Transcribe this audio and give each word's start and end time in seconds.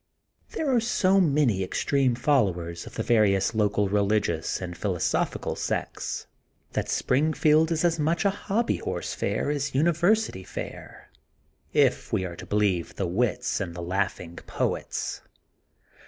There 0.53 0.71
are 0.75 0.79
so 0.79 1.19
many 1.21 1.61
extreme 1.63 2.15
followers 2.15 2.87
of 2.87 2.95
the 2.95 3.03
various 3.03 3.53
local 3.53 3.87
religious 3.87 4.59
and 4.59 4.75
philosophi 4.75 5.37
cal 5.37 5.55
sects 5.55 6.25
that 6.73 6.89
Springfield 6.89 7.71
is 7.71 7.85
as 7.85 7.99
much 7.99 8.25
a 8.25 8.31
Hobby 8.31 8.77
Horse 8.77 9.13
Fair 9.13 9.51
as 9.51 9.75
University 9.75 10.43
Fair, 10.43 11.11
if 11.71 12.11
we 12.11 12.25
are 12.25 12.35
to 12.37 12.47
believe 12.47 12.95
the 12.95 13.05
wits 13.05 13.59
and 13.61 13.75
the 13.75 13.83
laughing 13.83 14.37
poets. 14.47 15.21